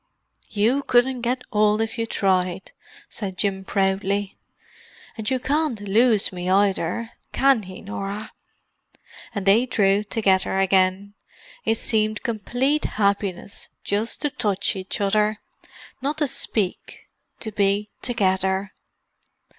[0.49, 2.71] "You couldn't get old if you tried,"
[3.07, 4.35] said Jim proudly.
[5.15, 8.31] "And you can't lose me either—can he, Norah?"
[9.35, 11.13] They drew together again;
[11.65, 17.01] it seemed complete happiness just to touch each other—not to speak;
[17.39, 18.71] to be together.